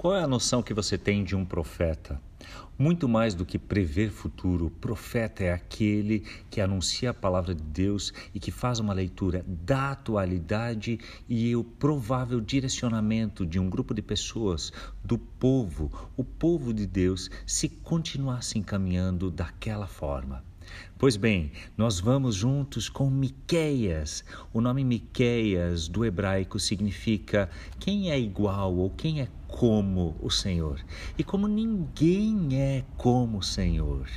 [0.00, 2.18] Qual é a noção que você tem de um profeta?
[2.78, 8.10] Muito mais do que prever futuro, profeta é aquele que anuncia a palavra de Deus
[8.34, 14.00] e que faz uma leitura da atualidade e o provável direcionamento de um grupo de
[14.00, 14.72] pessoas,
[15.04, 20.42] do povo, o povo de Deus, se continuasse encaminhando daquela forma.
[20.98, 24.24] Pois bem, nós vamos juntos com Miqueias.
[24.50, 29.28] O nome Miqueias do hebraico significa quem é igual ou quem é
[29.60, 30.80] como o Senhor.
[31.18, 34.08] E como ninguém é como o Senhor,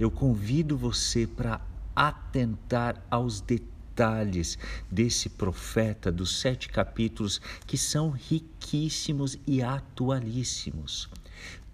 [0.00, 1.60] eu convido você para
[1.94, 4.56] atentar aos detalhes
[4.90, 11.10] desse profeta dos sete capítulos que são riquíssimos e atualíssimos.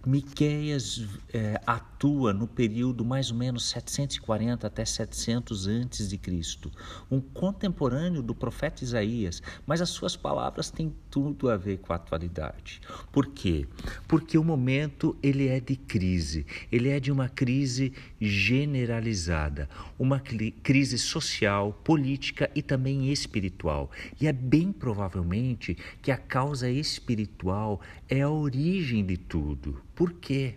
[0.05, 6.71] Miqueias é, atua no período mais ou menos 740 até 700 antes de Cristo,
[7.11, 11.97] um contemporâneo do profeta Isaías, mas as suas palavras têm tudo a ver com a
[11.97, 12.79] atualidade.
[13.11, 13.67] Por quê?
[14.07, 20.97] Porque o momento ele é de crise, ele é de uma crise generalizada, uma crise
[20.97, 23.91] social, política e também espiritual.
[24.19, 29.81] E é bem provavelmente que a causa espiritual é a origem de tudo.
[29.99, 30.55] Por quê?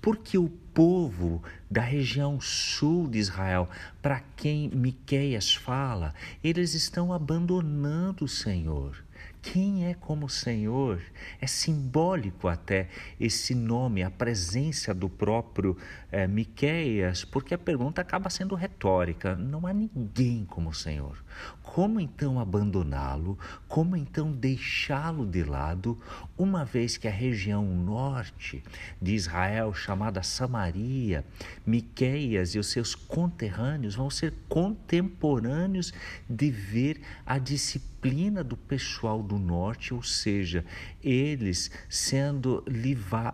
[0.00, 3.68] Porque o povo da região sul de Israel,
[4.00, 9.04] para quem Miqueias fala, eles estão abandonando o Senhor.
[9.40, 11.00] Quem é como o Senhor?
[11.40, 15.76] É simbólico até esse nome, a presença do próprio
[16.10, 16.26] é,
[17.30, 19.36] porque a pergunta acaba sendo retórica.
[19.36, 21.22] Não há ninguém como o Senhor.
[21.62, 23.38] Como então abandoná-lo?
[23.68, 25.98] Como então deixá-lo de lado,
[26.36, 28.62] uma vez que a região norte
[29.00, 31.24] de Israel, chamada Samaria,
[31.66, 35.92] Miqueias e os seus conterrâneos vão ser contemporâneos
[36.28, 40.64] de ver a disciplina do pessoal do norte, ou seja,
[41.02, 42.64] eles sendo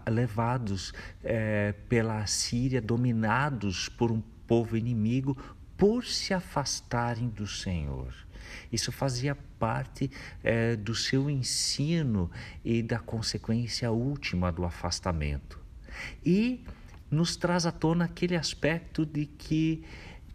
[0.06, 0.92] levados
[1.22, 5.36] é, pela Síria, dominados por um povo inimigo,
[5.76, 8.12] por se afastarem do Senhor.
[8.70, 10.10] Isso fazia parte
[10.42, 12.30] é, do seu ensino
[12.64, 15.58] e da consequência última do afastamento.
[16.24, 16.64] E
[17.10, 19.84] nos traz à tona aquele aspecto de que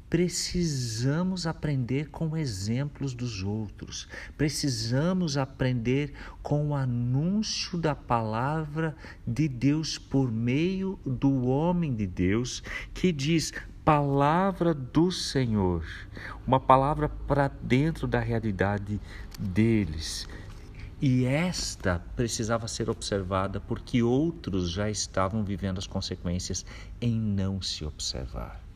[0.09, 9.97] precisamos aprender com exemplos dos outros, precisamos aprender com o anúncio da palavra de Deus
[9.97, 13.53] por meio do homem de Deus que diz:
[13.85, 15.85] palavra do Senhor,
[16.45, 18.99] uma palavra para dentro da realidade
[19.39, 20.27] deles.
[21.01, 26.65] E esta precisava ser observada porque outros já estavam vivendo as consequências
[26.99, 28.68] em não se observar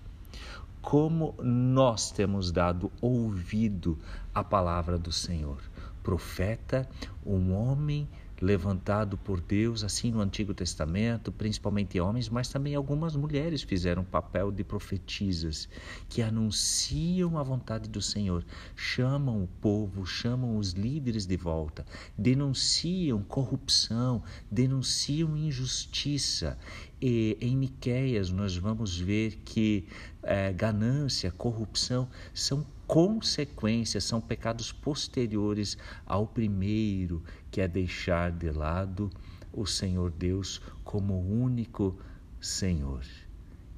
[0.83, 3.97] como nós temos dado ouvido
[4.35, 5.57] à palavra do Senhor.
[6.03, 6.87] Profeta,
[7.25, 8.07] um homem
[8.43, 14.51] levantado por Deus, assim no Antigo Testamento, principalmente homens, mas também algumas mulheres fizeram papel
[14.51, 15.69] de profetisas
[16.09, 18.45] que anunciam a vontade do Senhor,
[18.75, 21.85] chamam o povo, chamam os líderes de volta,
[22.17, 24.21] denunciam corrupção,
[24.51, 26.57] denunciam injustiça.
[27.01, 29.87] E em Miqueias nós vamos ver que
[30.21, 39.09] é, ganância, corrupção são consequências, são pecados posteriores ao primeiro, que é deixar de lado
[39.51, 41.97] o Senhor Deus como único
[42.39, 43.03] Senhor.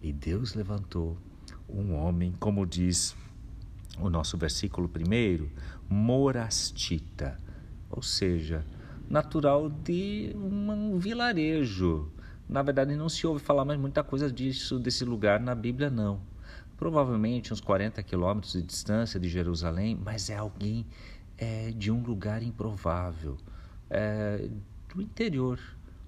[0.02, 1.18] E Deus levantou
[1.70, 3.16] um homem, como diz
[3.98, 5.50] o nosso versículo primeiro,
[5.88, 7.40] morastita,
[7.90, 8.66] ou seja,
[9.10, 12.12] natural de um vilarejo.
[12.50, 16.35] Na verdade, não se ouve falar mais muita coisa disso, desse lugar na Bíblia, não
[16.78, 20.86] provavelmente uns 40 quilômetros de distância de Jerusalém, mas é alguém
[21.38, 23.38] é, de um lugar improvável,
[23.90, 24.50] é,
[24.94, 25.60] do interior,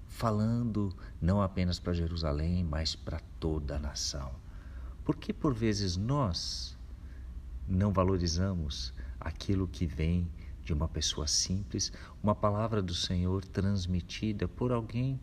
[0.06, 4.32] falando não apenas para Jerusalém, mas para toda a nação.
[5.04, 6.76] Porque por vezes nós
[7.66, 10.28] não valorizamos aquilo que vem
[10.62, 11.92] de uma pessoa simples,
[12.22, 15.18] uma palavra do Senhor transmitida por alguém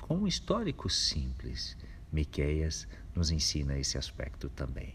[0.00, 1.76] com um histórico simples
[2.16, 4.94] Miqueias nos ensina esse aspecto também.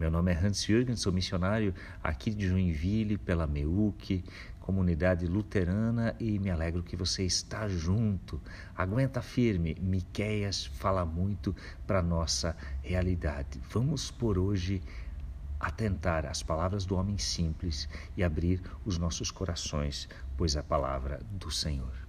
[0.00, 4.24] Meu nome é Hans Jürgen, sou missionário aqui de Joinville, pela MEUC,
[4.58, 8.40] comunidade luterana, e me alegro que você está junto.
[8.74, 11.54] Aguenta firme, Miqueias fala muito
[11.86, 13.60] para nossa realidade.
[13.70, 14.80] Vamos por hoje
[15.60, 17.86] atentar às palavras do homem simples
[18.16, 20.08] e abrir os nossos corações,
[20.38, 22.05] pois é a palavra do Senhor.